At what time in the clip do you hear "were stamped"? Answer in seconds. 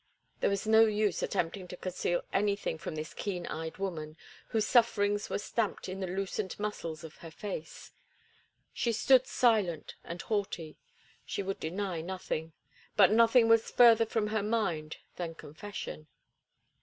5.29-5.87